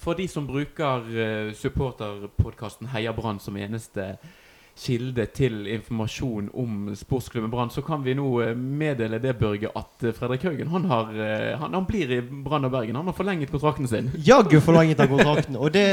[0.00, 4.14] for de som bruker uh, supporterpodkasten Heia Brann som eneste
[4.80, 10.04] kilde til informasjon om sportsklubben Brann, så kan vi nå eh, meddele det, Børge, at
[10.06, 12.96] eh, Fredrik Haugen han, har, eh, han, han blir i Brann og Bergen.
[12.96, 14.10] Han har forlenget kontrakten sin.
[14.30, 15.86] Jaggu forlenget han kontrakten, og det,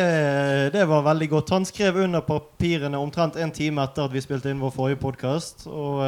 [0.74, 1.56] det, var veldig godt.
[1.58, 5.68] Han skrev under papirene omtrent en time etter at vi spilte inn vår forrige podkast.
[5.68, 6.04] Og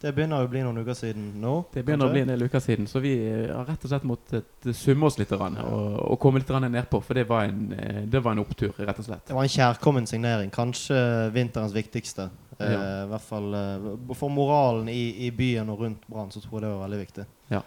[0.00, 1.54] det begynner å bli noen uker siden nå.
[1.72, 2.10] Det begynner kanskje?
[2.10, 3.14] å bli en del uker siden, så vi
[3.48, 7.00] har rett og slett måttet summe oss litt og, og komme litt nedpå.
[7.04, 9.24] For det var, en, eh, det var, en, opptur, rett og slett.
[9.30, 10.50] Det var en kjærkommen signering.
[10.52, 10.98] Kanskje
[11.32, 12.28] vinterens viktigste.
[12.58, 12.80] Eh, ja.
[12.82, 13.86] Eh, I hvert fall eh,
[14.16, 17.26] For moralen i, i, byen og rundt Brann så tror jeg det var veldig viktig.
[17.54, 17.62] Ja.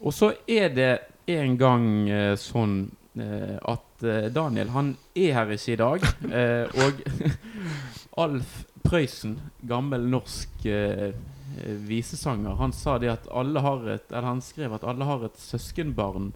[0.00, 0.92] Og så er det
[1.28, 2.80] en gang eh, sånn
[3.20, 3.86] eh, at
[4.32, 6.04] Daniel han er her ikke i dag.
[6.80, 7.02] og
[8.24, 9.34] Alf Prøysen,
[9.68, 11.12] gammel norsk Eh,
[11.88, 12.56] visesanger.
[12.60, 16.32] Han sa det at alle har et Eller han skrev at alle har et søskenbarn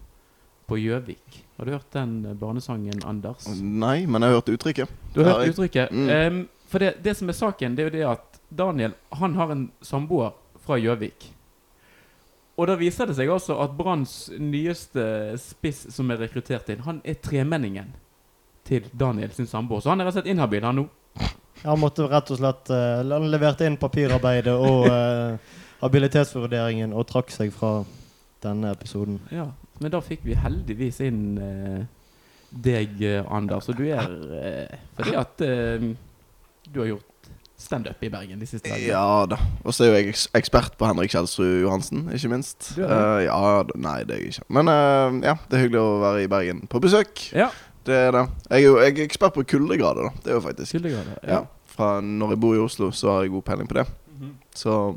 [0.65, 1.43] på Gjøvik.
[1.57, 3.47] Har du hørt den eh, barnesangen, Anders?
[3.61, 4.95] Nei, men jeg har hørt uttrykket.
[5.13, 5.91] Du har hørt uttrykket?
[5.91, 6.09] Mm.
[6.09, 9.53] Um, for det, det, som er saken, det er jo det at Daniel han har
[9.53, 10.33] en samboer
[10.65, 11.29] fra Gjøvik.
[12.55, 17.01] Og da viser det seg altså at Branns nyeste spiss som er rekruttert inn, han
[17.03, 17.91] er tremenningen
[18.65, 19.83] til Daniel sin samboer.
[19.83, 20.85] Så han er rett og slett inhabil, han nå.
[21.65, 25.37] Han måtte rett og slett uh, Han leverte inn papirarbeidet og uh,
[25.81, 27.79] habilitetsvurderingen og trakk seg fra
[28.45, 29.19] denne episoden.
[29.33, 29.49] Ja,
[29.81, 31.81] men da fikk vi heldigvis inn uh,
[32.49, 33.67] deg, Anders.
[33.71, 34.07] Og du er
[34.95, 38.93] fordi at du har gjort standup i Bergen de siste dagene.
[38.93, 39.39] Ja da.
[39.65, 42.69] Og så er jo jeg ekspert på Henrik Kjelsrud Johansen, ikke minst.
[42.77, 43.25] Du er det?
[43.25, 43.41] ja,
[43.75, 44.47] Nei, det er jeg ikke.
[44.55, 44.71] Men
[45.25, 47.27] ja, det er hyggelig å være i Bergen på besøk.
[47.35, 47.49] Ja
[47.85, 48.23] det er det.
[48.49, 50.23] Jeg er jo jeg er ekspert på kuldegrader, da.
[50.23, 50.77] Det er jo faktisk.
[50.77, 51.37] Kuldegrader, ja.
[51.37, 51.41] ja.
[51.75, 53.87] Fra når jeg bor i Oslo, så har jeg god peiling på det.
[53.87, 54.33] Mm -hmm.
[54.55, 54.95] Så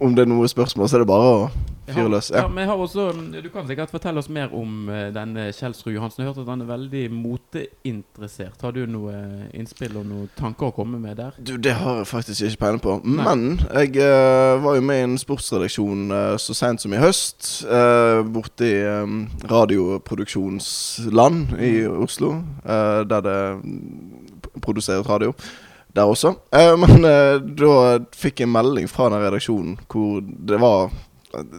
[0.00, 1.50] om det er noe spørsmål, så er det bare å
[1.90, 2.30] fyre løs.
[2.30, 2.44] Ja.
[2.46, 2.64] ja.
[2.68, 6.22] har også Du kan sikkert fortelle oss mer om uh, denne Kjelsrud Johansen.
[6.22, 8.62] Jeg har hørt at han er veldig moteinteressert.
[8.62, 9.12] Har du noe
[9.58, 11.32] innspill og noen tanker å komme med der?
[11.38, 12.92] Du, Det har jeg faktisk ikke peiling på.
[13.02, 13.24] Nei.
[13.26, 17.66] Men jeg uh, var jo med i en sportsredaksjon uh, så seint som i høst.
[18.32, 22.30] borte i um, radioproduksjonsland i Oslo, Oslo,
[23.08, 23.38] der det
[24.60, 25.32] produseres radio
[25.92, 26.34] der også.
[26.52, 27.72] Eh, men eh, da
[28.16, 30.92] fikk jeg melding fra den redaksjonen hvor det var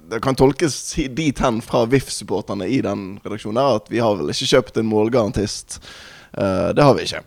[0.09, 0.75] Det kan tolkes
[1.17, 4.89] dit hen fra VIF-supporterne i den redaksjonen der at vi har vel ikke kjøpt en
[4.89, 5.79] målgarantist.
[6.37, 7.23] Eh, det har vi ikke.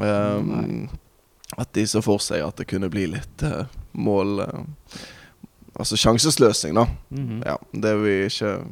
[0.00, 0.88] Um,
[1.60, 4.62] at de så for seg at det kunne bli litt uh, mål uh,
[5.76, 6.86] Altså sjansesløsing, da.
[7.10, 7.42] Mm -hmm.
[7.46, 8.64] Ja, det vil vi ikke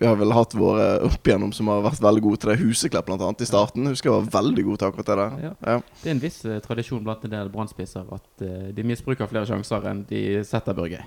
[0.00, 2.60] vi har vel hatt våre opp igjennom som har vært veldig gode til det.
[2.62, 3.90] Huseklepp blant annet i starten.
[3.92, 5.34] Husker jeg var veldig god til akkurat det der.
[5.44, 5.50] Ja.
[5.60, 5.74] Ja.
[6.00, 9.44] Det er en viss uh, tradisjon blant en del brannspisser at uh, de misbruker flere
[9.50, 11.02] sjanser enn de setter Børge.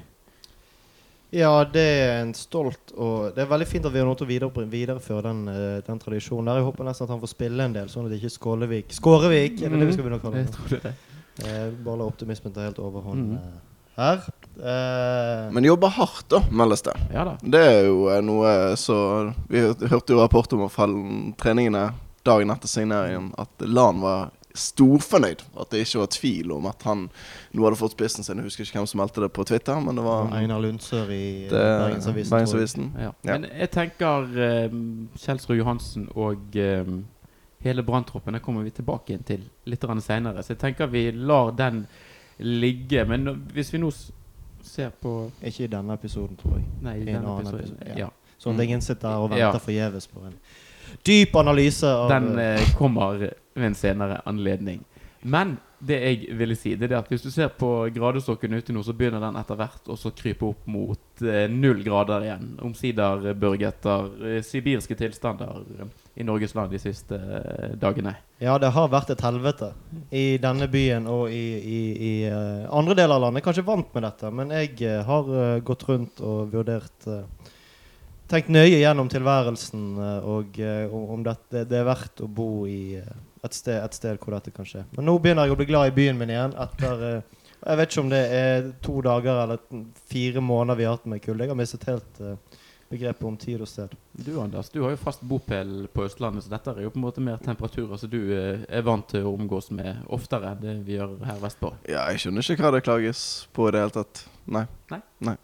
[1.34, 4.30] Ja, det er en stolt og Det er veldig fint at vi har noe å
[4.30, 6.52] videre, videreføre den, uh, den, tradisjonen.
[6.52, 8.94] der Jeg håper nesten at han får spille en del, sånn at det ikke Skålevik
[8.94, 9.58] Skårevik!
[9.58, 10.46] Er det det vi skal begynne å kalle
[10.78, 10.96] det?
[11.34, 13.32] bare la optimismen ta helt overhånd.
[13.34, 13.62] Mm
[13.98, 14.24] her.
[14.58, 15.52] Eh.
[15.52, 16.94] Men jobber hardt, da, meldes det.
[17.14, 17.38] Ja da.
[17.42, 18.98] Det er jo eh, noe så
[19.50, 21.90] Vi hørte jo rapport om treningene
[22.24, 25.42] dagen etter signeringen at Lan var storfornøyd.
[25.58, 27.08] At det ikke var tvil om at han
[27.52, 28.40] nå hadde fått spissen sin.
[28.40, 31.24] Jeg husker ikke hvem som meldte det på Twitter, men det var Einar Lundsør i
[31.52, 32.32] Bergensavisen.
[32.32, 32.92] Bergensavisen.
[32.96, 33.12] Ja.
[33.26, 33.34] Ja.
[33.34, 34.30] Men jeg tenker
[34.70, 37.02] um, Kjelsrud Johansen og um,
[37.66, 40.44] hele branntroppen kommer vi tilbake inn til litt senere.
[40.44, 41.88] Så jeg tenker vi lar den
[42.38, 43.06] ligge.
[43.10, 43.92] Men hvis vi nå
[44.64, 46.68] ser på Ikke i denne episoden, tror jeg.
[46.82, 47.60] Nei, i, denne episoden.
[47.60, 47.90] episode.
[47.92, 48.08] Ja.
[48.08, 48.38] ja.
[48.42, 49.66] Sånn at ingen sitter der og venter ja.
[49.66, 50.40] forgjeves på en
[51.08, 54.82] dyp analyse av Den eh, kommer ved en senere anledning.
[55.24, 58.84] Men det jeg ville si, det er at hvis du ser på gradestokken ute nå,
[58.84, 62.54] så begynner den etter hvert å krype opp mot eh, null grader igjen.
[62.64, 65.64] Omsider Børge, børgetter eh, sibirske tilstander
[66.16, 68.14] i Norges land de siste eh, dagene.
[68.44, 69.72] Ja, det har vært et helvete
[70.14, 73.40] i denne byen og i, i, i uh, andre deler av landet.
[73.40, 75.34] Jeg er Kanskje vant med dette, men jeg uh, har
[75.66, 77.10] gått rundt og vurdert
[78.34, 83.76] Tenkt nøye gjennom tilværelsen og om det, det er verdt å bo i et sted,
[83.76, 84.86] et sted, hvor dette kan skje.
[84.96, 88.06] Men nå begynner jeg å bli glad i byen min igjen etter Jeg vet ikke
[88.06, 91.44] om det er to dager eller fire måneder vi har hatt med kulde.
[91.44, 92.24] Jeg har mistet helt
[92.94, 93.94] begrepet om tid og sted.
[94.14, 97.08] Du Anders, du har jo fast bopel på Østlandet, så dette er jo på en
[97.08, 100.80] måte mer temperaturer som du eh, er vant til å omgås med oftere enn det
[100.88, 101.74] vi gjør her vestpå.
[101.90, 104.26] Ja, jeg skjønner ikke hva det klages på i det hele tatt.
[104.46, 104.68] Nei.
[104.94, 105.02] Nei.
[105.24, 105.38] Nei.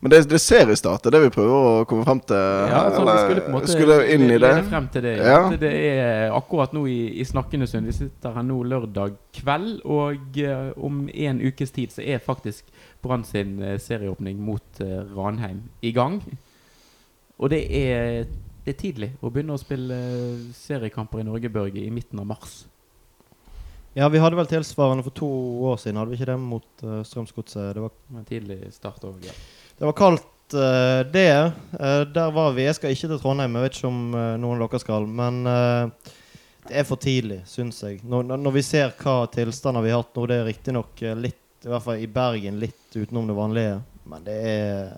[0.00, 2.36] Men det, det seriestart er det vi prøver å komme frem til?
[2.70, 4.52] Ja, sånn, vi skulle på en måte skulle inn i det.
[4.68, 5.14] frem til det.
[5.24, 5.38] Ja.
[5.56, 7.88] Det er akkurat nå i, i Snakkenesund.
[7.88, 12.68] Vi sitter her nå lørdag kveld, og uh, om en ukes tid så er faktisk
[13.02, 16.20] Brann sin uh, serieåpning mot uh, Ranheim i gang.
[17.36, 18.26] Og det er
[18.66, 22.26] det er tidlig å begynne å spille eh, seriekamper i Norge, Børge, i midten av
[22.26, 22.64] mars.
[23.94, 25.28] Ja, vi hadde vel tilsvarende for to
[25.70, 27.76] år siden, hadde vi ikke det, mot uh, Strømsgodset?
[27.76, 29.36] Det var en tidlig start òg, ja.
[29.78, 30.26] Det var kaldt,
[30.58, 31.30] uh, det.
[31.78, 32.66] Uh, der var vi.
[32.66, 33.54] Jeg skal ikke til Trondheim.
[33.56, 35.06] Jeg vet ikke om uh, noen av dere skal.
[35.22, 38.02] Men det er for tidlig, syns jeg.
[38.02, 41.70] Når, når- vi ser hva tilstander vi har hatt nå, det er riktignok litt, i
[41.70, 43.78] hvert fall i Bergen, litt utenom det vanlige.
[44.10, 44.90] Men det er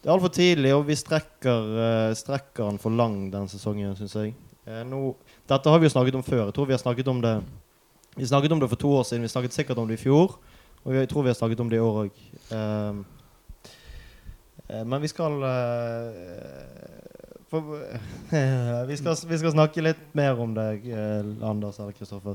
[0.00, 4.14] Det er altfor tidlig, og vi strekker, eh, strekker den for lang den sesongen, syns
[4.16, 4.34] jeg.
[4.66, 5.14] Eh, nå,
[5.48, 6.46] dette har vi jo snakket om før.
[6.46, 7.42] Jeg tror vi har snakket om det
[8.16, 9.22] Vi snakket om det for to år siden.
[9.22, 10.38] Vi snakket sikkert om det i fjor.
[10.84, 12.10] Og jeg tror vi har snakket om det i år òg.
[12.50, 12.94] Eh,
[14.84, 16.10] Men vi skal eh,
[17.50, 17.60] for,
[18.88, 20.84] vi, skal, vi skal snakke litt mer om deg,
[21.42, 22.34] Anders eller Kristoffer.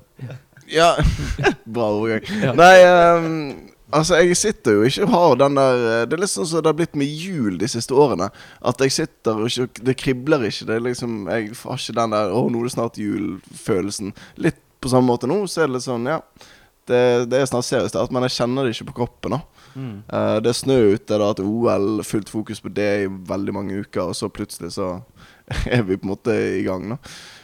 [0.67, 0.95] Ja,
[1.65, 2.23] bra overgang.
[2.43, 2.53] Ja.
[2.53, 6.33] Nei, ehm, altså jeg sitter jo ikke og har den der eh, Det er litt
[6.33, 8.31] sånn som det har blitt med jul de siste årene.
[8.65, 10.67] At jeg sitter og ikke Det kribler ikke.
[10.69, 14.13] Det er liksom Jeg har ikke den der 'Å, nå er det snart jul'-følelsen.
[14.37, 16.19] Litt på samme måte nå, så er det litt sånn, ja.
[16.85, 19.37] Det, det er snart seriestart, men jeg kjenner det ikke på kroppen.
[19.37, 19.41] da
[19.75, 20.03] Mm.
[20.07, 23.53] uh, Det er snø ute, det har hatt OL, fullt fokus på det i veldig
[23.53, 25.01] mange uker, og så plutselig så
[25.75, 26.97] er vi på en måte i gang, da.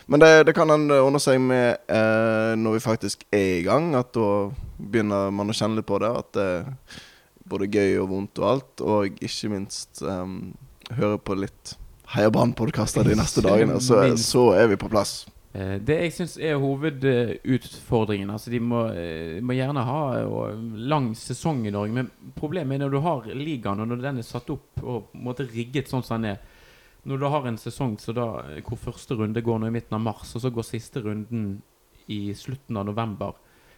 [0.08, 4.14] Men det, det kan en seg med eh, når vi faktisk er i gang, at
[4.16, 4.30] da
[4.78, 6.12] begynner man å kjenne litt på det.
[6.24, 6.72] At det er
[7.52, 10.54] både gøy og vondt og alt, og ikke minst um,
[10.96, 11.76] høre på litt
[12.12, 15.22] Heia Brann-podkaster de neste dagene, så, så er vi på plass.
[15.54, 20.62] Eh, Det jeg syns er hovedutfordringen Altså De må, eh, må gjerne ha eh,
[20.92, 24.28] lang sesong i Norge, men problemet er når du har ligaen, og når den er
[24.28, 25.12] satt opp og
[25.52, 26.51] rigget sånn som den er
[27.04, 29.98] Når du har en sesong så da, eh, hvor første runde går nå i midten
[29.98, 31.62] av mars, og så går siste runden
[32.08, 33.34] i slutten av november,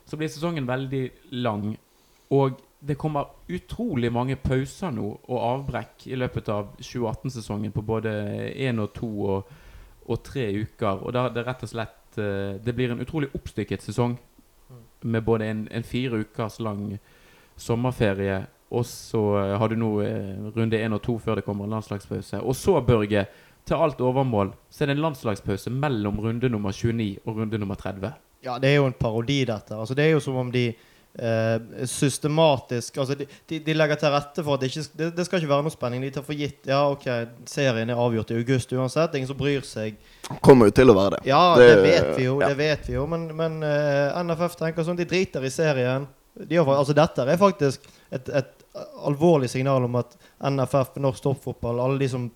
[0.06, 1.78] så blir sesongen veldig lang.
[2.32, 8.12] Og det kommer utrolig mange pauser nå og avbrekk i løpet av 2018-sesongen på både
[8.60, 9.54] én og to og,
[10.04, 11.06] og tre uker.
[11.06, 14.18] Og da det rett og slett eh, Det blir en utrolig oppstykket sesong
[15.04, 16.98] med både en, en fire ukers lang
[17.58, 18.44] sommerferie,
[18.74, 21.76] og så eh, har du nå eh, runde én og to før det kommer en
[21.78, 22.42] landslagspause.
[22.42, 23.26] Og så, Børge,
[23.64, 27.76] til alt overmål, så er det en landslagspause mellom runde nummer 29 og runde nummer
[27.80, 28.10] 30.
[28.44, 29.78] Ja, det er jo en parodi, dette.
[29.78, 30.66] Altså, det er jo som om de
[31.16, 35.26] eh, systematisk Altså, de, de, de legger til rette for at det ikke det, det
[35.28, 36.04] skal ikke være noe spenning.
[36.04, 37.06] De tar for gitt Ja, OK,
[37.50, 39.16] serien er avgjort i august uansett.
[39.16, 39.96] Ingen som bryr seg.
[40.44, 41.22] Kommer jo til å være det.
[41.32, 42.36] Ja, det, Det- vet vi jo.
[42.42, 42.50] ja.
[42.52, 46.08] Det vet vi jo Men, men eh, NFF tenker sånn De driter i serien.
[46.34, 48.63] De har, altså, dette er faktisk et, et
[49.06, 50.16] alvorlig signal om at
[50.50, 52.30] NFF, norsk toppfotball, alle de som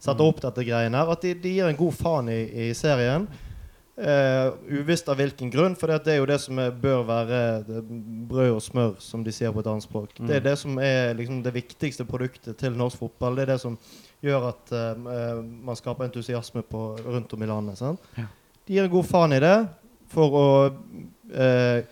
[0.00, 3.26] setter opp dette greiene her, at de, de gir en god faen i, i serien.
[4.00, 7.40] Uh, uvisst av hvilken grunn, for det er jo det som er, bør være
[8.30, 10.14] brød og smør, som de sier på et annet språk.
[10.16, 10.46] Det er Mm.
[10.46, 13.36] det som er liksom, det viktigste produktet til norsk fotball.
[13.36, 13.76] Det er det som
[14.24, 17.80] gjør at eh, man skaper entusiasme på, rundt om i landet.
[18.16, 18.24] Ja.
[18.66, 19.56] De gir en god faen i det
[20.08, 20.46] for å
[21.34, 21.82] eh,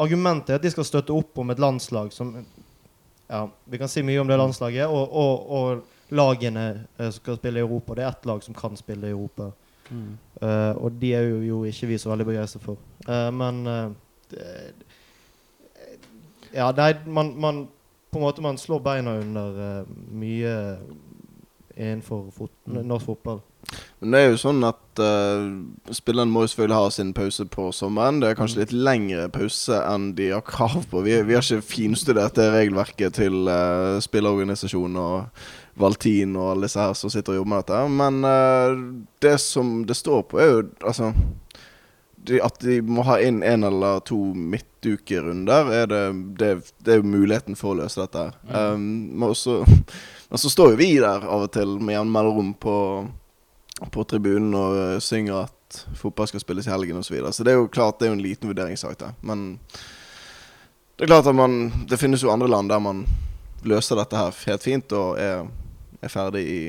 [0.00, 2.28] Argumentet er at de skal støtte opp om et landslag som
[3.30, 6.64] Ja, vi kan si mye om det landslaget, og, og, og lagene
[6.98, 7.94] eh, som skal spille i Europa.
[7.94, 9.52] Det er ett lag som kan spille i Europa.
[9.90, 12.78] Eh, og de er jo, jo ikke vi så veldig begeistret for.
[13.08, 13.90] Uh, men uh,
[14.30, 14.46] det,
[16.54, 17.68] Ja, nei, man, man
[18.10, 20.54] På en måte man slår beina under mye
[21.76, 22.86] innenfor fot Mm.
[22.86, 23.38] norsk fotball.
[24.00, 25.48] Men det er jo sånn at uh,
[25.94, 28.20] spillerne må jo selvfølgelig ha sin pause på sommeren.
[28.22, 31.02] Det er kanskje litt lengre pause enn de har krav på.
[31.04, 35.44] Vi, vi har ikke finstudert det regelverket til uh, spillerorganisasjonen og
[35.80, 37.82] Valtin og alle disse her som sitter og jobber med dette.
[38.00, 38.80] Men uh,
[39.22, 41.12] det som det står på, er jo altså
[42.20, 46.02] de, At de må ha inn en eller to midtukerunder, er det,
[46.40, 46.50] det,
[46.84, 48.26] det er jo muligheten for å løse dette.
[48.28, 48.74] her.
[48.74, 48.82] Um,
[49.14, 49.62] men også
[50.30, 52.74] men så står jo vi der av og til med jevne mellomrom på,
[53.88, 57.02] på tribunen og øh, synger at fotball skal spilles i helgen osv.
[57.02, 57.32] Så, videre.
[57.32, 59.12] så det er jo klart det er jo en liten vurderingssak der.
[59.22, 59.60] Men
[60.98, 63.06] det er klart at man Det finnes jo andre land der man
[63.62, 65.46] løser dette her helt fint og er,
[66.02, 66.60] er ferdig i,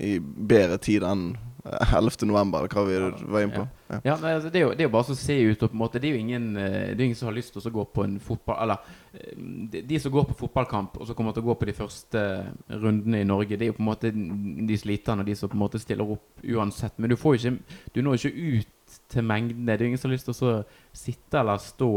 [0.00, 1.34] i bedre tid enn
[1.96, 2.26] 11.
[2.28, 2.98] november, eller hva vi
[3.32, 3.64] var inne på.
[3.88, 3.98] Ja.
[4.04, 5.70] Ja, nei, altså, det, er jo, det er jo bare så å se ut og
[5.70, 7.62] på en måte Det er jo ingen, eh, det er ingen som har lyst til
[7.68, 9.36] å gå på en fotball Eller eh,
[9.72, 12.22] de, de som går på fotballkamp og så kommer til å gå på de første
[12.82, 15.58] rundene i Norge, det er jo på en måte de sliterne og de som på
[15.58, 16.96] en måte stiller opp uansett.
[16.98, 19.66] Men du får jo ikke Du når ikke ut til mengdene.
[19.66, 20.54] Det er jo ingen som har lyst til å så
[20.94, 21.90] sitte eller stå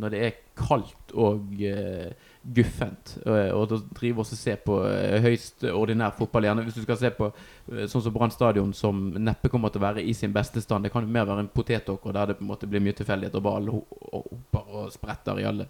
[0.00, 2.12] når det er kaldt og eh,
[2.42, 6.46] guffent, og, og drive og se på eh, høyst ordinær fotball.
[6.48, 9.82] Gjerne hvis du skal se på eh, sånn som Brann stadion, som neppe kommer til
[9.82, 10.86] å være i sin beste stand.
[10.86, 13.36] Det kan jo mer være en potetåker der det på en måte blir mye tilfeldighet,
[13.36, 15.68] og ball hopper og spretter i alle,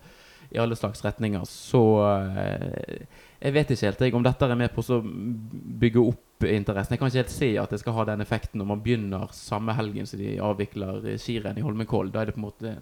[0.55, 1.43] i alle slags retninger.
[1.51, 3.03] Så eh,
[3.41, 6.95] jeg vet ikke helt jeg, om dette er med på å bygge opp interessen.
[6.95, 9.75] Jeg kan ikke helt se at det skal ha den effekten når man begynner samme
[9.77, 12.15] helgen som de avvikler skirenn i Holmenkollen.
[12.15, 12.79] Da er det på en måte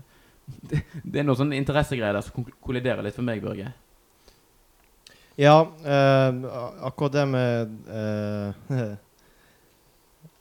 [0.71, 3.73] det, er noen sånn interessegreier der som kolliderer litt for meg, Børge.
[5.38, 6.38] Ja, eh,
[6.83, 8.73] akkurat det med eh,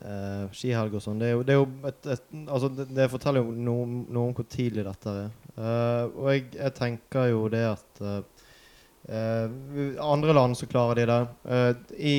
[0.10, 1.58] eh, skihelg og sånn, det det
[2.48, 5.30] Altså, det, det forteller jo noe, noe, om hvor tidlig dette er.
[5.58, 8.22] Uh, og jeg, jeg, tenker jo det at uh,
[10.06, 11.22] Andre land så klarer de det.
[11.50, 12.18] Uh, I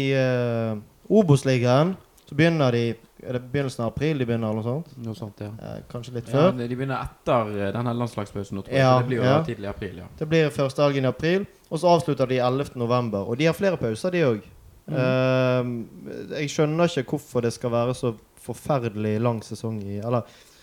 [1.08, 1.92] Obos-ligaen
[2.26, 2.82] så begynner de
[3.22, 4.52] Er det begynnelsen av april de begynner?
[4.52, 4.92] eller Noe sånt?
[5.02, 5.72] Noe sånt, ja.
[5.90, 6.52] kanskje litt før?
[6.52, 8.60] Ja, de begynner etter denne landslagspausen.
[8.70, 9.40] Ja, det blir jo ja.
[9.46, 9.96] tidlig i april.
[10.04, 12.76] ja Det blir første dagen i april, og så avslutter de 11.
[12.78, 13.26] november.
[13.26, 14.46] Og de har flere pauser, de òg.
[14.88, 14.96] Mm.
[14.96, 20.22] Uh, jeg skjønner ikke hvorfor det skal være så forferdelig lang sesong i Eller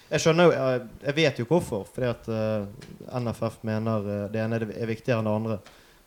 [0.10, 1.84] jeg skjønner jo Jeg, jeg vet jo hvorfor.
[1.94, 5.60] Fordi at uh, eh, NFF mener uh, det ene er viktigere enn det andre.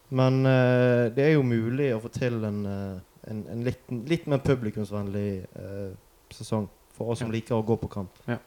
[0.09, 0.41] Men
[1.13, 5.43] det er jo mulig å få til en, en, en litt, litt, mer publikumsvennlig
[6.39, 8.23] sesong for oss som liker å gå på kamp.
[8.27, 8.39] Ja.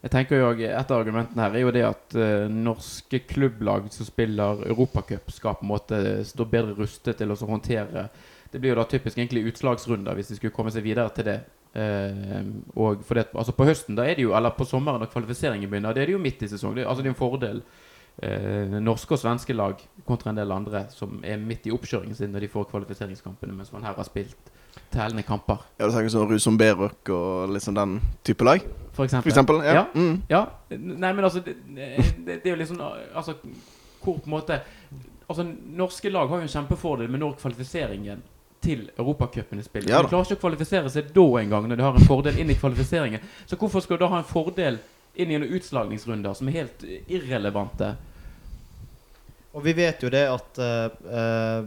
[0.00, 4.08] Jeg tenker jo Et av argumentene her er jo det at uh, norske klubblag som
[4.08, 8.08] spiller Europacup, skal på en måte stå bedre rustet til å håndtere
[8.50, 11.38] det blir jo da typisk egentlig utslagsrunder hvis de skulle komme seg videre til det.
[11.70, 15.70] Uh, og det, altså På høsten, da er det jo, eller på sommeren når kvalifiseringen
[15.70, 16.74] begynner, det er det jo midt i sesong.
[16.74, 17.62] Det, altså det er en fordel.
[18.20, 22.34] Uh, norske og svenske lag kontra en del andre som er midt i oppkjøringen sin
[22.34, 24.50] når de får kvalifiseringskampene, mens man her har spilt
[24.90, 25.62] tellende kamper.
[25.78, 28.64] Ja, Du tenker sånn Rusom Berøk og liksom den type lag?
[28.96, 29.30] For eksempel.
[29.30, 29.74] For eksempel ja.
[29.74, 29.84] Ja.
[29.94, 30.22] Mm.
[30.28, 30.42] ja.
[30.70, 31.86] Nei, men altså det, det,
[32.26, 33.36] det, er jo liksom Altså
[34.00, 34.60] hvor på en måte
[35.30, 38.22] Altså Norske lag har jo en kjempefordel med når kvalifiseringen
[38.60, 39.86] til Europacupen i spill.
[39.88, 42.50] Ja, de klarer ikke å kvalifisere seg da engang, når de har en fordel inn
[42.52, 43.22] i kvalifiseringen.
[43.48, 44.76] Så hvorfor skal du da ha en fordel
[45.14, 47.94] inn i en utslagningsrunder som er helt irrelevante?
[49.54, 51.64] Og vi vet jo det at uh,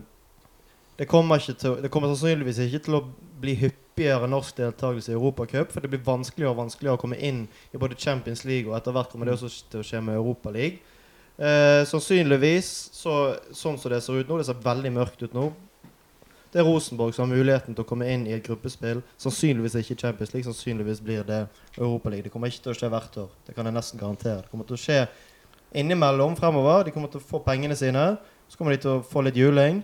[0.97, 3.03] det, kommer til, det kommer sannsynligvis ikke til å
[3.43, 7.45] bli hyppigere norsk deltakelse i Europacup, for det blir vanskeligere og vanskeligere å komme inn
[7.73, 10.79] i både Champions League og etter hvert kommer det også til å skje med Europaligaen.
[11.33, 13.13] Eh, sannsynligvis, så,
[13.57, 15.47] sånn som det ser ut nå, det ser veldig mørkt ut nå,
[16.53, 18.99] det er Rosenborg som har muligheten til å komme inn i et gruppespill.
[19.17, 21.39] Sannsynligvis ikke Champions League, sannsynligvis blir det
[21.79, 22.27] Europaligaen.
[22.27, 23.31] Det kommer ikke til å skje hvert år.
[23.47, 24.43] Det kan jeg nesten garantere.
[24.43, 24.99] Det kommer til å skje
[25.81, 26.85] innimellom fremover.
[26.85, 28.03] De kommer til å få pengene sine.
[28.45, 29.81] Så kommer de til å få litt juling.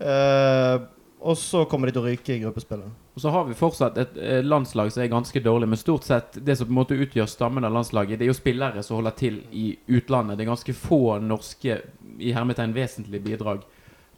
[0.00, 0.88] Uh,
[1.24, 2.96] og så kommer de til å ryke i gruppespillet.
[3.16, 5.70] Og så har vi fortsatt et eh, landslag som er ganske dårlig.
[5.72, 8.36] Men stort sett det som på en måte utgjør stammen av landslaget, det er jo
[8.36, 10.36] spillere som holder til i utlandet.
[10.36, 11.78] Det er ganske få norske
[12.20, 13.62] i hermetegn vesentlige bidrag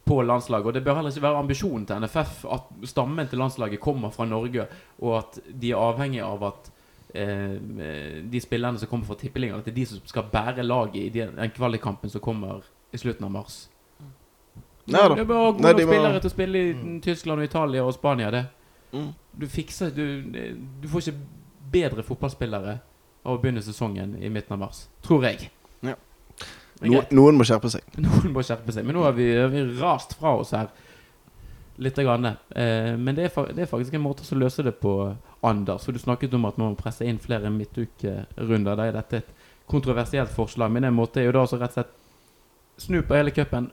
[0.03, 0.67] på landslaget.
[0.67, 4.27] Og det bør heller ikke være ambisjonen til NFF at stammen til landslaget kommer fra
[4.27, 4.67] Norge,
[4.99, 6.69] og at de er avhengig av at
[7.15, 7.55] eh,
[8.27, 11.09] de spillerne som kommer fra tippeligaen, at det er de som skal bære laget i
[11.21, 13.67] den kvalikkampen som kommer i slutten av mars.
[14.87, 15.15] Nei da.
[15.15, 16.99] Det er bare gode spillere til å spille i mm.
[17.03, 18.45] Tyskland og Italia og Spania, det.
[18.93, 19.09] Mm.
[19.37, 20.05] Du fikser du,
[20.81, 21.17] du får ikke
[21.71, 22.77] bedre fotballspillere
[23.27, 24.85] av å begynne sesongen i midten av mars.
[25.03, 25.49] Tror jeg.
[26.85, 27.85] No, noen må skjerpe seg.
[28.03, 28.85] Noen må skjerpe seg.
[28.85, 30.69] Men nå har vi, har vi rast fra oss her
[31.81, 31.97] litt.
[31.97, 32.25] Grann.
[32.25, 34.93] Eh, men det er, det er, faktisk en måte å løse det på,
[35.45, 35.85] Anders.
[35.85, 38.77] For du snakket om at man må presse inn flere midtukerunder.
[38.77, 39.33] Da er dette et
[39.69, 40.71] kontroversielt forslag.
[40.73, 43.71] Men en måte er jo da også rett og slett snu på hele cupen.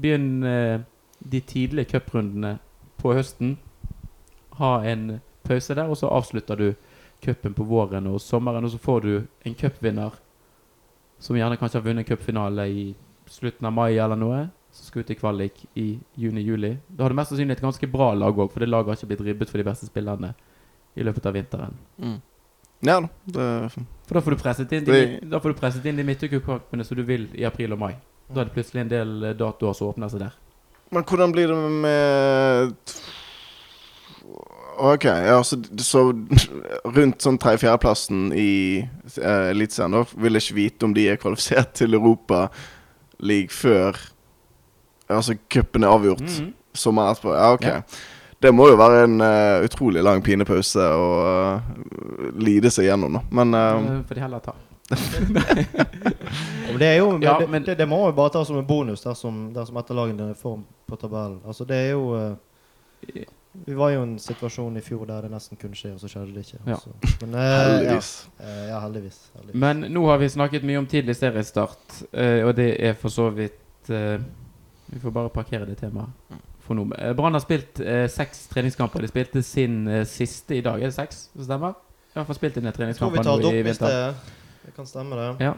[0.00, 0.80] Begynn eh,
[1.18, 2.56] de tidlige cuprundene
[3.00, 3.56] på høsten.
[4.60, 6.68] Ha en pause der, og så avslutter du
[7.24, 8.64] cupen på våren og sommeren.
[8.64, 9.12] Og så får du
[9.44, 10.16] en cupvinner
[11.18, 12.86] som gjerne kanskje har vunnet cupfinale i
[13.26, 16.76] slutten av mai eller noe, som skal ut i kvalik i juni-juli.
[16.88, 19.12] Da har du mest sannsynlig et ganske bra lag òg, for det laget har ikke
[19.14, 20.34] blitt ribbet for de beste spillerne
[20.96, 21.78] i løpet av vinteren.
[21.96, 22.18] Mm.
[22.84, 23.08] Ja da.
[24.06, 26.98] For da får du presset inn de, da får du presset inn de midtukekampene som
[26.98, 27.94] du vil i april og mai.
[28.28, 30.34] Da er det plutselig en del eh, datoer som åpner seg der.
[30.94, 32.74] Men hvordan blir det med
[34.76, 36.02] Ok, ja, så, så
[36.96, 38.84] rundt sånn tredje-fjerdeplassen i
[39.16, 42.48] uh, Eliteserien, da vil jeg ikke vite om de er kvalifisert til Europa
[43.24, 43.96] League før
[45.06, 46.52] Altså cupen er avgjort mm -hmm.
[46.74, 47.34] sommeren etterpå.
[47.34, 47.62] Ja, ok.
[47.62, 47.80] Ja.
[48.42, 51.06] Det må jo være en uh, utrolig lang pinepause å
[51.54, 51.60] uh,
[52.36, 53.20] lide seg gjennom, da.
[53.30, 54.52] Men uh, Får de heller ta.
[56.78, 59.48] det, er jo, ja, men, det, det, må vi bare ta som en bonus dersom,
[59.54, 61.40] dersom etterlagene er i form på tabellen.
[61.46, 62.02] Altså, det er jo
[63.64, 66.10] vi var jo i en situasjon i fjor der det nesten kunne skje, og så
[66.10, 66.58] skjedde det ikke.
[66.68, 66.78] Ja.
[67.22, 68.10] Men, uh, heldigvis.
[68.38, 72.42] Ja, uh, ja heldigvis, heldigvis, Men nå har vi snakket mye om tidlig seriestart, uh,
[72.48, 76.10] og det er for så vidt Vi får bare parkere det temaet
[76.66, 76.88] for nå.
[77.14, 77.78] Brann har spilt
[78.10, 79.04] seks treningskamper.
[79.04, 80.80] De spilte sin siste i dag.
[80.82, 81.28] Er det seks?
[81.38, 81.76] Stemmer?
[82.10, 84.16] I hvert fall spilt inn treningskamper nå i vinter.
[84.66, 85.46] Det, kan stemme, det.
[85.46, 85.54] Ja.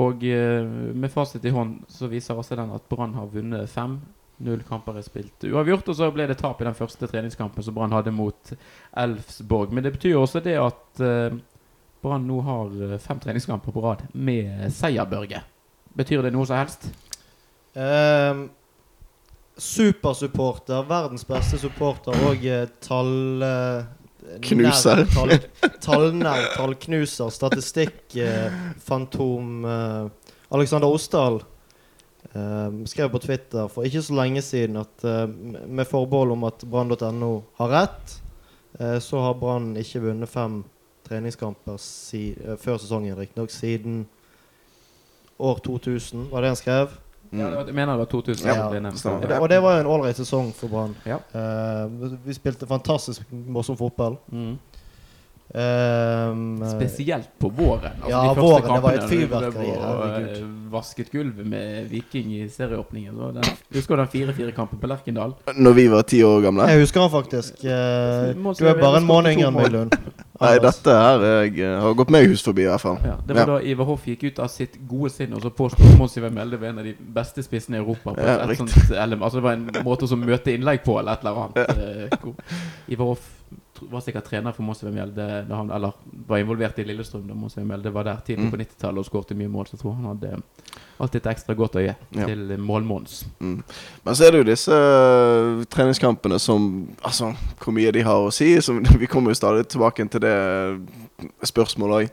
[0.00, 0.64] Og eh,
[0.94, 3.98] med fasit i hånd så viser også den at Brann har vunnet fem.
[4.42, 7.76] Null kamper er spilt uavgjort, og så ble det tap i den første treningskampen som
[7.76, 8.54] Brann hadde mot
[8.98, 9.74] Elfsborg.
[9.74, 11.36] Men det betyr jo også det at eh,
[12.02, 15.44] Brann nå har eh, fem treningskamper på rad med seier, Børge.
[15.98, 16.88] Betyr det noe som helst?
[17.76, 18.50] Um
[19.56, 23.42] supersupporter, verdens beste supporter og eh, tall...
[23.46, 23.90] eh,
[24.42, 25.04] Knuser.
[25.82, 30.10] tallnær, tallknuser, statistikk, eh, eh,
[30.52, 31.40] Alexander Osdal
[32.32, 35.26] eh, skrev på Twitter for ikke så lenge siden at eh,
[35.66, 38.16] med forbehold om at brann.no har rett,
[38.78, 40.62] eh, så har Brann ikke vunnet fem
[41.08, 44.04] treningskamper si, eh, før sesongen, riktignok siden
[45.42, 46.98] år 2000, var det han skrev.
[47.32, 48.46] Ja, det var- jeg mener det var 2000.
[48.46, 48.54] Ja,
[49.30, 49.40] ja.
[49.40, 50.94] Og det var jo en ålreit sesong for Brann.
[51.06, 51.16] Ja.
[51.34, 54.18] Uh, vi spilte fantastisk morsom fotball.
[54.32, 54.58] Mm.
[55.54, 57.92] Um, Spesielt på våren.
[58.00, 60.36] Altså, Ja, de første våren, det var et kampene, fyrverkeri, og, herregud.
[60.38, 63.12] eh, Vasket gulvet med Viking i serieåpningen.
[63.18, 63.42] Så den,
[63.76, 65.34] husker du den 4-4-kampen på Lerkendal?
[65.56, 66.68] Når vi var ti år gamle?
[66.72, 67.60] Jeg husker han faktisk.
[67.64, 69.68] Eh, du er bare en måned yngre enn meg.
[69.74, 69.92] Lund.
[70.42, 72.96] Nei, dette her jeg, eh, har gått meg hus forbi, i hvert fall.
[73.04, 73.46] Ja, det var Ja.
[73.52, 76.56] da Ivar Hoff gikk ut av sitt gode sinn og så påsto Mons Ivar Melde
[76.58, 78.14] var en av de beste spissene i Europa.
[78.16, 80.96] På Ja, et, et sånt, eller, altså det var en måte å møte innlegg på,
[80.98, 82.42] eller et eller annet.
[82.88, 83.28] Ivar Hoff
[83.90, 85.92] var sikkert trener for Ivar Mjelde da han Eller
[86.28, 88.50] var involvert i Lillestrøm da Ivar Mjelde var der tidlig Mm.
[88.50, 89.66] på 90-tallet og skårte mye mål.
[89.66, 90.42] Så jeg tror han hadde
[91.00, 92.26] alltid et ekstra godt øye Ja.
[92.26, 93.24] til mål-Mons.
[93.40, 93.62] Mm.
[94.04, 97.34] Men så er det jo disse uh, treningskampene som Altså,
[97.64, 98.60] hvor mye de har å si.
[98.60, 100.36] Som, vi kommer jo stadig tilbake til det
[101.44, 102.10] spørsmålet òg.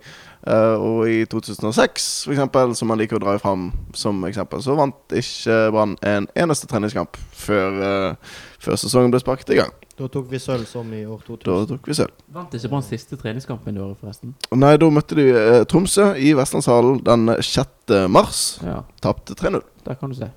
[0.79, 4.95] og i 2006, for eksempel, som man liker å dra fram som eksempel, så vant
[5.11, 8.15] ikke Brann en eneste treningskamp før, uh,
[8.59, 9.73] før sesongen ble sparket i gang.
[9.99, 11.45] Da tok vi sølv som i år 2000.
[11.49, 12.13] Da tok vi sølv.
[12.31, 14.31] Vant ikke Brann siste treningskampen i året, forresten?
[14.55, 17.95] Nei, da møtte de eh, Tromsø i Vestlandshallen den 6.
[18.07, 18.43] mars.
[18.63, 19.59] Ja, Tapte 3-0.
[19.83, 20.29] der kan du se.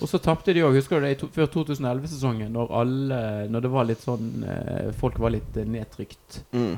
[0.00, 4.00] Og så tapte de òg, husker du det, før 2011-sesongen, når Når det var litt
[4.06, 6.44] sånn eh, Folk var litt eh, nedtrykt.
[6.52, 6.76] Mm.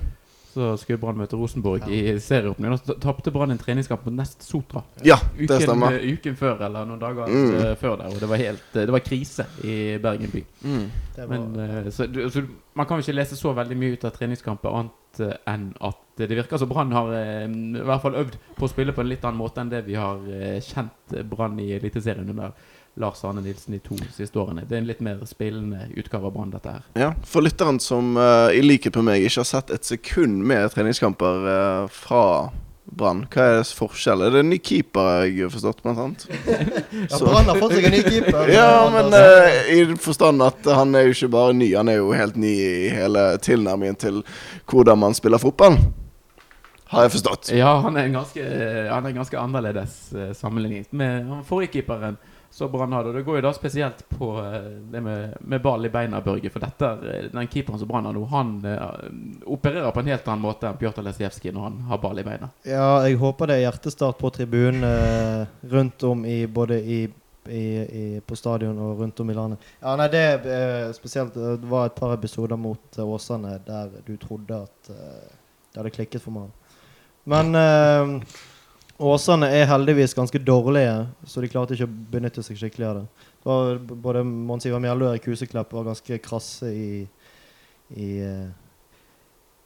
[0.52, 1.94] Så skulle Brann møte Rosenborg Ja.
[1.94, 2.73] i serieåpningen.
[2.75, 4.82] Og så tapte Brann en treningskamp mot Nest Sotra.
[5.02, 5.93] Ja, Uken, det stemmer.
[5.97, 7.54] eh, uken før, eller noen dager Mm.
[7.54, 8.06] eh, før der.
[8.12, 10.45] Og det var helt eh, Det var krise i Bergen by.
[10.65, 10.91] Mm.
[11.17, 14.10] Var, Men så, du- så man kan jo ikke lese så veldig mye ut av
[14.12, 18.69] treningskamper annet enn at det virker som Brann har i hvert fall øvd på å
[18.69, 20.17] spille på en litt annen måte enn det vi har
[20.60, 22.52] kjent Brann i Eliteserien under
[22.95, 24.67] Lars Arne Nilsen de to siste årene.
[24.69, 26.89] Det er en litt mer spillende utgave av Brann, dette her.
[26.99, 30.75] Ja, For lytteren som uh, i likhet med meg ikke har sett et sekund med
[30.75, 32.26] treningskamper uh, fra
[32.93, 34.26] Brann, hva er forskjellen?
[34.26, 36.26] Er det en ny keeper jeg har forstått, blant annet?
[37.09, 38.52] ja, Brann har fått seg en ny keeper.
[38.52, 42.11] Ja, men eh, i forstand at han er jo ikke bare ny, han er jo
[42.13, 44.21] helt ny i hele tilnærmingen til
[44.69, 45.78] hvordan man spiller fotball.
[46.93, 47.55] Har jeg forstått.
[47.57, 48.45] Ja, han er ganske,
[48.91, 49.97] han er ganske annerledes
[50.37, 52.21] sammenlignet med han forrige keeperen
[52.52, 53.12] som Brann hadde.
[53.12, 54.60] Det går jo da spesielt på eh,
[54.93, 56.50] det med, med ball i beina, Børge.
[56.52, 60.28] For dette, er, den keeperen som Brann har nå, han uh, opererer på en helt
[60.28, 62.50] annen måte enn Pjotr Lesijevskij når han har ball i beina.
[62.69, 67.00] Ja, jeg håper det er hjertestart på tribunen uh, rundt om i både i,
[67.49, 67.65] i,
[68.02, 69.73] i, på stadion og rundt om i landet.
[69.80, 73.97] Ja, nei, det eh, spesielt eh, Det var et par episoder mot eh, Åsane der
[74.04, 75.28] du trodde at eh,
[75.73, 76.52] det hadde klikket for meg.
[77.25, 78.43] Men eh,
[78.99, 83.28] Åsane er heldigvis ganske dårlige, så de klarte ikke å benytte seg skikkelig av det.
[83.43, 86.91] det var, både Mons Ivar Mjelde og Erik Huseklepp var ganske krasse i,
[87.97, 88.50] i eh,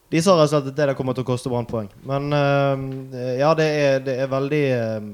[0.08, 1.88] de sa rett og slett at det der kommer til å koste Brann poeng.
[2.06, 5.08] Men eh, ja, det er, det er veldig eh,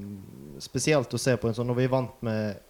[0.61, 2.61] spesielt å se på en sånn når vi vant med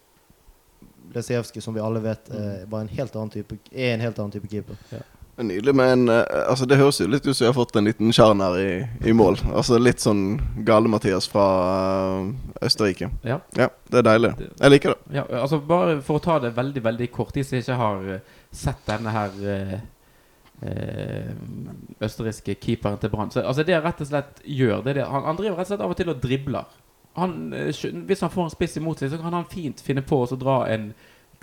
[1.13, 4.33] Lesijevskij, som vi alle vet eh, var en helt annen type, er en helt annen
[4.33, 4.79] type keeper.
[4.95, 5.03] Er
[5.37, 7.87] Nydelig men en eh, Altså Det høres jo litt ut som jeg har fått en
[7.89, 8.73] liten sjarn her i,
[9.09, 9.39] i mål.
[9.49, 11.45] Altså Litt sånn Gale-Mathias fra
[12.19, 13.09] eh, Østerrike.
[13.25, 13.39] Ja.
[13.57, 14.33] Ja, det er deilig.
[14.59, 15.15] Jeg liker det.
[15.17, 18.37] Ja, altså Bare for å ta det veldig veldig kort, de som ikke har eh,
[18.53, 19.73] sett denne her eh,
[20.69, 21.33] eh,
[22.03, 23.33] østerrikske keeperen til Brann.
[23.41, 25.73] Altså Det han rett og slett gjør, det er det Han, han driver rett og
[25.73, 26.79] slett av og til og dribler.
[27.17, 30.37] Han, hvis han får en spiss imot seg, så kan han fint finne på å
[30.37, 30.91] dra en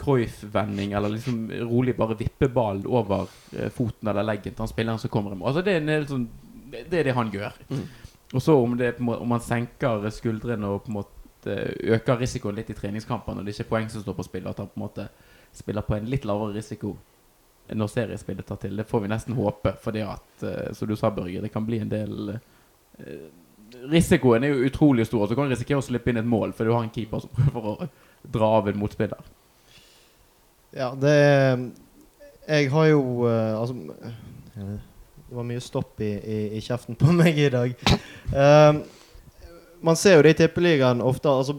[0.01, 5.03] Cruyff-vending, eller liksom rolig bare vippe ballen over eh, foten eller leggen til han spilleren
[5.03, 5.51] som kommer imot.
[5.51, 6.29] Altså det er, en sånn,
[6.73, 7.59] det er det han gjør.
[7.69, 7.85] Mm.
[8.33, 11.57] Og så om, det, om han senker skuldrene og på en måte
[11.97, 14.61] øker risikoen litt i treningskamper når det ikke er poeng som står på spill, at
[14.61, 15.09] han på en måte
[15.57, 16.95] spiller på en litt lavere risiko
[17.71, 18.77] når seriespillet tar til.
[18.77, 21.79] Det får vi nesten håpe, fordi at, eh, som du sa, Børge, det kan bli
[21.83, 23.29] en del eh,
[23.91, 26.51] Risikoen er jo utrolig stor, og så kan du risikere å slippe inn et mål
[26.57, 27.89] fordi du har en keeper som prøver å
[28.35, 29.29] dra av en motspiller.
[30.77, 31.15] Ja, det
[32.49, 33.75] Jeg har jo eh, Altså
[34.55, 37.75] Det var mye stopp i, i, i kjeften på meg i dag.
[38.35, 38.81] Um,
[39.87, 41.31] man ser jo det i Tippeligaen ofte.
[41.31, 41.55] altså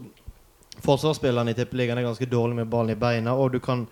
[0.84, 3.86] Forsvarsspillerne i Tippeligaen er ganske dårlige med ballen i beina, og du kan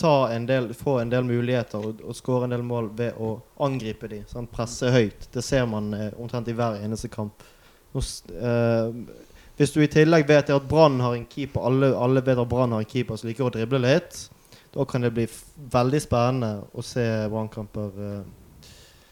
[0.00, 3.34] ta en del, få en del muligheter og, og skåre en del mål ved å
[3.66, 4.24] angripe dem.
[4.30, 5.28] sånn, Presse høyt.
[5.36, 7.44] Det ser man eh, omtrent i hver eneste kamp.
[7.92, 8.88] Nå s- eh,
[9.60, 12.72] hvis du i tillegg vet at Brann har en keeper Alle, alle vet at Brann
[12.72, 14.22] har en keeper som liker å drible litt,
[14.76, 15.24] da kan det bli
[15.72, 18.20] veldig spennende å se Brannkamper uh,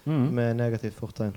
[0.05, 0.27] Mm.
[0.37, 1.31] med negativt fortegn.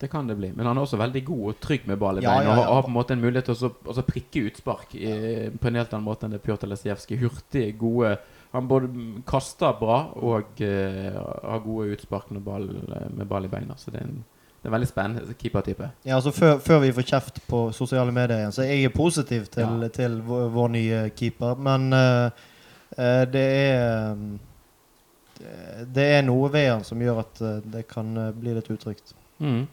[0.00, 0.48] Det kan det bli.
[0.56, 2.54] Men han er også veldig god og trygg med ball i Ja, beina.
[2.54, 5.66] ja, Og har på en måte en mulighet til å så- prikke utspark i, på
[5.68, 7.18] en helt annen måte enn det Pjotr Lesijevskij.
[7.20, 8.18] Hurtig, gode
[8.54, 8.88] Han både
[9.26, 12.64] kaster bra og uh, har gode utspark med ball,
[13.10, 13.74] med ball i beina.
[13.76, 14.24] Så det er en,
[14.62, 15.90] det er en veldig spennende keepertype.
[16.06, 19.44] Ja, altså før, før vi får kjeft på sosiale medier igjen, så jeg er positiv
[19.52, 19.88] til, Ja.
[19.88, 21.54] til vår, vår nye keeper.
[21.60, 22.30] Men eh, eh,
[23.30, 24.38] det er um,
[25.94, 29.12] det- er noe ved han som gjør at eh, det kan eh, bli litt utrygt.
[29.38, 29.66] Mm.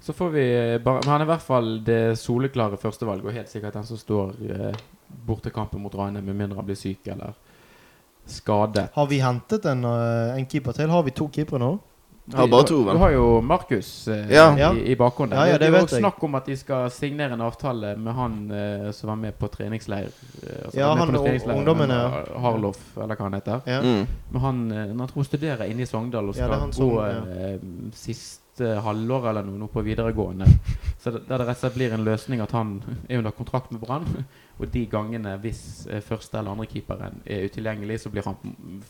[0.00, 3.36] Så får vi eh, bare Men han er i hvert fall det soleklare førstevalget, og
[3.36, 4.78] helt sikkert den som står eh,
[5.28, 7.34] bortekampen mot Ranheim, med mindre han blir syk eller
[8.28, 8.88] skadet.
[8.94, 10.88] Har vi hentet en, eh, en keeper til?
[10.92, 11.74] Har vi to keepere nå?
[12.34, 14.72] Har bare to, Du har jo Markus eh, Ja.
[14.74, 15.32] I, i bakgrunnen.
[15.38, 16.00] Ja, ja, det, det er jo vet jeg.
[16.02, 19.48] snakk om at de skal signere en avtale med han eh, som var med på
[19.48, 20.08] treningsleir.
[20.42, 22.20] eh, altså Ja, han ungdommene han, ja.
[22.34, 23.60] eh, Harlof, eller hva han heter.
[23.66, 23.80] Ja.
[23.82, 24.06] Mm.
[24.32, 27.22] Men han, eh, han tror studerer inne i Sogndal og skal ja, som- gå ja.
[27.52, 27.58] eh,
[28.58, 30.46] siste halvår eller noe på videregående.
[30.98, 33.70] Så det, der det rett og slett blir en løsning at han er under kontrakt
[33.70, 34.24] med Brann.
[34.58, 38.34] Og de gangene hvis eh, første eller andre keeperen er utilgjengelig, så blir han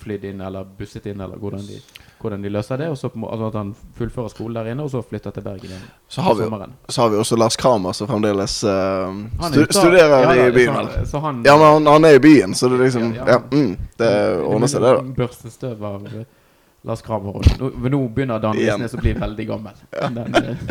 [0.01, 1.77] flydd inn eller busset inn, eller hvordan de,
[2.23, 2.89] hvordan de løser det.
[2.89, 5.85] Og så altså at han fullfører skole der inne, og så flytter til Bergen igjen
[6.09, 6.49] Så har vi,
[6.89, 9.13] så har vi også Lars Kramer, som fremdeles uh,
[9.51, 10.91] stu ute studerer Ja, da, i byen.
[11.05, 13.77] så, han, Ja, men han, han er i byen, så det liksom Ja, Ja, mm,
[14.01, 15.17] det ordner seg, det, da.
[15.21, 16.09] Børste støv av
[16.89, 17.47] Lars Kramerud.
[17.61, 18.57] Nå, nå begynner Dan.
[18.57, 19.83] Visnes å bli veldig gammel.
[20.17, 20.69] Den, eh,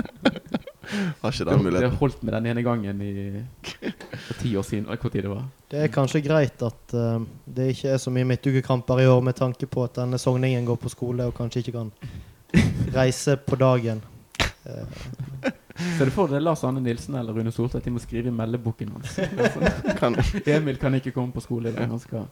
[1.22, 1.82] Har ikke den muligheten.
[1.84, 3.44] det har holdt med den ene gangen i
[4.28, 4.86] for ti år siden.
[4.88, 5.44] Hvor tid det var.
[5.68, 9.36] Det er kanskje greit at uh, det ikke er så mye midtukekamper i år, med
[9.36, 11.92] tanke på at denne sogningen går på skole og kanskje ikke kan
[12.96, 14.04] reise på dagen.
[14.68, 15.52] Eh,
[15.98, 18.90] Så du får det Lars Anne Nilsen eller Rune Soltvedt de må skrive i meldeboken
[18.92, 19.14] hans.
[20.44, 21.88] Emil kan ikke komme på skole i dag.
[21.88, 22.26] Han skal,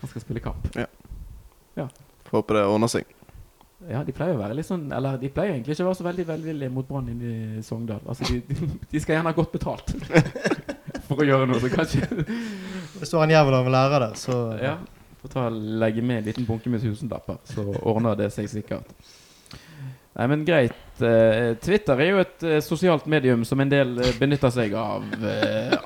[0.00, 0.70] han skal spille kamp.
[0.72, 3.08] får håpe det ordner seg.
[3.88, 6.04] Ja, de pleier å være litt sånn Eller de pleier egentlig ikke å være så
[6.08, 8.00] veldig veldig mot Brann inne i Sogndal.
[8.10, 9.92] Altså, de, de skal gjerne ha godt betalt
[11.06, 12.08] for å gjøre noe, så kanskje
[12.98, 14.74] Det står en jævel av en lærer der, så Ja.
[15.22, 18.86] Får ta og legge med en liten bunke med tusenlapper, så ordner det seg sikkert.
[20.14, 20.76] Nei, men greit.
[21.02, 25.04] Eh, Twitter er jo et eh, sosialt medium som en del eh, benytter seg av,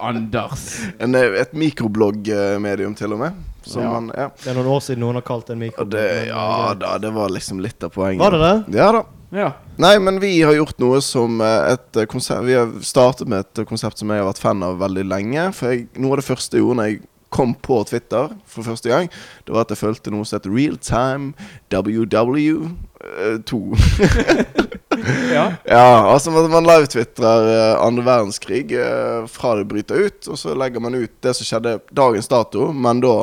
[0.01, 0.67] Anders.
[1.03, 3.41] En, et mikrobloggmedium, til og med.
[3.63, 3.91] Som Ja.
[3.95, 4.29] man, ja.
[4.43, 6.27] Det er noen år siden noen har kalt det en mikroblogg.
[6.29, 8.23] Ja da, det var liksom litt av poenget.
[8.25, 8.79] Var det det?
[8.81, 9.05] Ja da.
[9.33, 9.53] Ja.
[9.81, 13.97] Nei, men vi har gjort noe som et konsept Vi har startet med et konsept
[14.03, 15.47] som jeg har vært fan av veldig lenge.
[15.57, 17.01] For jeg, noe av det første jeg gjorde når jeg
[17.33, 19.09] kom på Twitter for første gang,
[19.47, 21.33] det var at jeg fulgte noe som heter Realtime
[21.73, 23.53] WW2.
[25.37, 25.47] ja.
[25.77, 30.55] ja, altså man, man live-twitrer eh, andre verdenskrig eh, fra det bryter ut, og så
[30.59, 33.17] legger man ut det som skjedde dagens dato, men da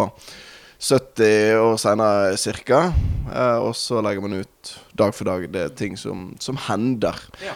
[0.80, 2.94] 70 år senere cirka.
[3.34, 7.16] Eh, og så legger man ut dag for dag det er ting som, som hender.
[7.44, 7.56] Ja.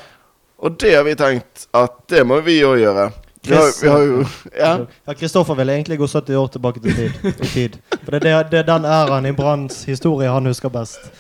[0.63, 3.10] Og det har vi tenkt at det må vi òg gjøre.
[3.47, 4.25] Vi har, vi har jo
[4.65, 4.77] Ja.
[5.06, 7.12] Ja, Kristoffer ville egentlig gå 70 år tilbake til tid.
[7.41, 7.77] I tid.
[8.03, 11.12] For det, er det, det er den æraen i Branns historie han husker best.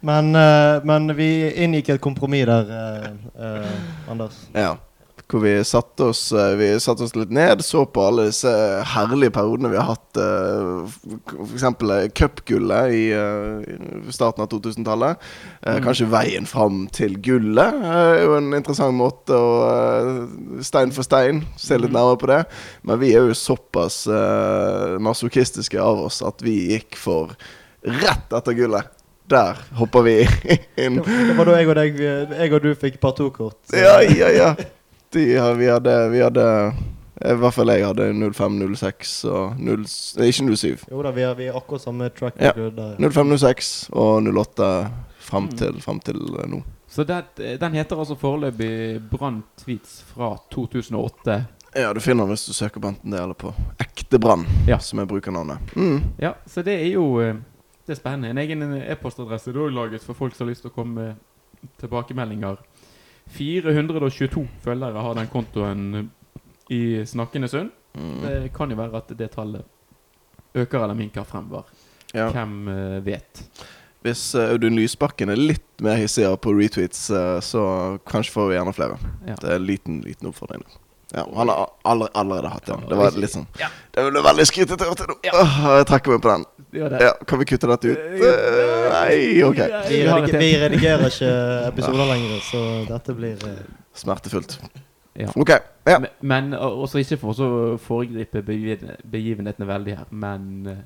[0.00, 3.08] Men, eh, men vi inngikk et kompromiss der, eh,
[3.46, 4.36] eh, Anders.
[4.54, 4.76] Ja.
[5.28, 8.48] Hvor vi satte oss, eh, vi satte oss litt ned, så på alle disse
[8.94, 10.16] herlige periodene vi har hatt.
[10.16, 10.94] F.eks.
[11.36, 15.18] For eksempel eh, cupgullet i eh, starten av 2000-tallet.
[15.60, 15.82] Eh, Mm.
[15.84, 21.04] Kanskje veien fram til gullet eh, er jo en interessant måte å eh, Stein for
[21.04, 21.98] stein, se litt Mm.
[21.98, 22.40] nærmere på det.
[22.88, 24.06] Men vi er jo såpass
[25.04, 27.36] masochistiske av oss at vi gikk for
[27.84, 28.88] rett etter gullet.
[29.28, 30.16] Der hopper vi
[30.82, 31.02] inn.
[31.04, 33.58] Det, var da jeg og, deg, jeg og du fikk partokort.
[33.68, 34.50] så- Ja, ja, ja.
[35.12, 35.24] De,
[35.58, 36.44] vi hadde, vi hadde
[37.24, 39.80] I hvert fall jeg hadde 05, 06 og 0,
[40.22, 40.84] ikke 07.
[40.90, 42.52] Jo da, vi er, vi har akkurat samme track Ja.
[42.52, 43.10] record der.
[43.10, 44.90] 05, 06 og 08
[45.28, 45.56] fram Mm.
[45.56, 46.62] til, frem til eh, nå.
[46.88, 47.24] Så det,
[47.60, 51.44] den heter altså foreløpig Brann Tweets fra 2008.
[51.76, 54.78] Ja, du finner den hvis du søker på enten det eller på Ekte Brann, Ja.
[54.78, 55.58] som er brukernavnet.
[55.76, 56.00] Mm.
[56.18, 57.34] Ja, så det er jo eh,
[57.86, 58.28] Det er spennende.
[58.30, 61.14] En egen e-postadresse er laget for folk som har lyst til å komme med
[61.80, 62.56] tilbakemeldinger.
[63.34, 66.10] 422 følgere har den kontoen
[66.72, 67.74] i Snakkende Sund.
[67.98, 68.20] Mm.
[68.22, 69.64] Det kan jo være at det tallet
[70.54, 71.68] øker eller minker fremover.
[72.14, 72.30] Ja.
[72.32, 73.42] Hvem eh, vet.
[74.06, 77.62] Hvis eh, Audun Lysbakken er litt mer hissigere på retweets, eh, så
[78.08, 79.00] kanskje får vi gjerne flere.
[79.26, 79.36] Ja.
[79.36, 80.64] Det er en liten, liten oppfordring.
[81.14, 82.82] Ja, han har allerede, allerede hatt den.
[82.88, 83.68] Det var litt sånn Ja.
[83.96, 84.88] Det ble veldig skrytete.
[85.08, 85.14] du.
[85.24, 85.44] Ja.
[85.78, 86.44] Jeg trekker meg på den.
[87.00, 88.02] Ja, Kan vi kutte dette ut?
[88.92, 89.62] Nei, ok.
[89.88, 90.02] Vi,
[90.38, 91.30] Vi redigerer ikke
[91.70, 93.62] episoder lenger, så dette blir eh,
[93.96, 94.58] Smertefullt.
[95.18, 95.32] Ja.
[95.34, 95.50] Ok.
[95.88, 95.98] Ja.
[95.98, 100.84] Men, men også ikke for å foregripe begivenhetene veldig her, men eh,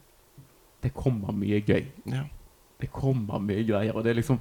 [0.87, 1.85] det kommer mye gøy.
[2.15, 2.23] ja.
[2.83, 4.41] Det kommer mye greier, og det er liksom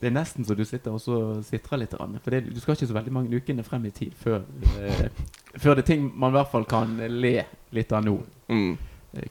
[0.00, 1.94] Det er nesten så du sitter og så sitrer litt.
[1.98, 4.44] For det, du skal ikke så veldig mange ukene frem i tid før,
[4.78, 5.08] eh,
[5.58, 7.32] før det er ting man i hvert fall kan le
[7.74, 8.18] litt av nå.
[8.48, 8.76] Mm.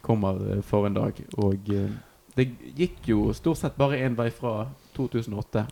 [0.01, 1.21] Kommer eh, for en dag.
[1.37, 1.89] Og eh,
[2.35, 4.65] det gikk jo stort sett bare én vei fra
[4.97, 5.65] 2008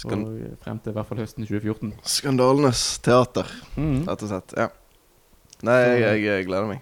[0.00, 1.94] Skand og eh, frem til i hvert fall høsten 2014.
[2.06, 4.04] skandalenes teater, Mm.
[4.08, 4.54] og slett.
[4.56, 4.68] Ja.
[5.66, 6.80] Nei, jeg, jeg, jeg gleder meg.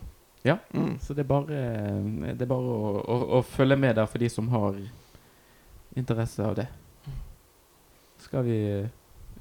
[0.48, 0.56] Ja.
[0.72, 0.94] Mm.
[1.04, 4.22] Så det er bare, eh, det er bare å, å, å følge med der for
[4.22, 4.78] de som har
[5.98, 6.68] interesse av det.
[8.22, 8.58] Skal vi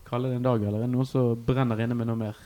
[0.08, 2.43] kalle det en dag, eller er det noen som brenner inne med noe mer?